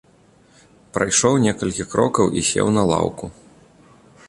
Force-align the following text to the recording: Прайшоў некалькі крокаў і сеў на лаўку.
Прайшоў 0.97 1.33
некалькі 1.45 1.87
крокаў 1.93 2.27
і 2.41 2.45
сеў 2.51 2.67
на 2.81 2.89
лаўку. 2.95 3.25